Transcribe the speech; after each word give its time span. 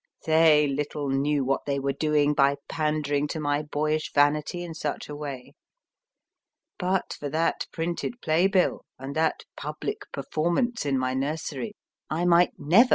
They 0.25 0.65
little 0.65 1.09
knew 1.11 1.45
what 1.45 1.65
they 1.67 1.77
were 1.79 1.93
doing 1.93 2.33
by 2.33 2.55
pandering 2.67 3.27
to 3.27 3.39
my 3.39 3.61
boyish 3.61 4.11
vanity 4.13 4.63
in 4.63 4.73
such 4.73 5.07
a 5.07 5.15
way. 5.15 5.53
But 6.79 7.13
for 7.19 7.29
that 7.29 7.67
printed 7.71 8.19
playbill, 8.19 8.83
and 8.97 9.15
that 9.15 9.43
public 9.55 10.11
performance 10.11 10.87
in 10.87 10.97
my 10.97 11.13
nursery, 11.13 11.75
I 12.09 12.25
might 12.25 12.49
never 12.57 12.75
have 12.79 12.85
GEORGE 12.85 12.87
R. 12.87 12.89